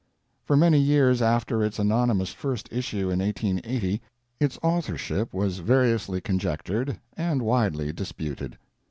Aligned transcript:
For 0.45 0.57
many 0.57 0.79
years 0.79 1.21
after 1.21 1.63
its 1.63 1.77
anonymous 1.77 2.33
first 2.33 2.67
issue 2.73 3.11
in 3.11 3.19
1880, 3.19 4.01
its 4.39 4.57
authorship 4.63 5.31
was 5.31 5.59
variously 5.59 6.19
conjectured 6.19 6.97
and 7.15 7.43
widely 7.43 7.93
disputed. 7.93 8.57